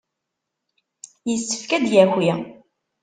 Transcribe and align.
Yessefk 1.29 1.71
ad 1.71 1.81
d-yaki. 1.85 2.33